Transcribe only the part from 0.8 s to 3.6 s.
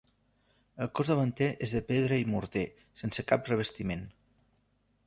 El cos davanter és de pedra i morter, sense cap